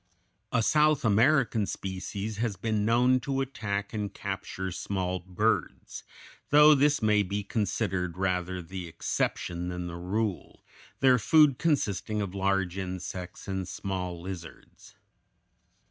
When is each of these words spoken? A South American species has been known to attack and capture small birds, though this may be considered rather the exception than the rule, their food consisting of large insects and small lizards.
A 0.51 0.63
South 0.63 1.05
American 1.05 1.67
species 1.67 2.37
has 2.37 2.55
been 2.57 2.83
known 2.83 3.19
to 3.19 3.39
attack 3.39 3.93
and 3.93 4.11
capture 4.11 4.71
small 4.71 5.19
birds, 5.19 6.03
though 6.49 6.73
this 6.73 7.03
may 7.03 7.21
be 7.21 7.43
considered 7.43 8.17
rather 8.17 8.63
the 8.63 8.87
exception 8.87 9.67
than 9.67 9.85
the 9.85 9.97
rule, 9.97 10.65
their 11.01 11.19
food 11.19 11.59
consisting 11.59 12.19
of 12.19 12.33
large 12.33 12.79
insects 12.79 13.47
and 13.47 13.67
small 13.67 14.19
lizards. 14.19 14.95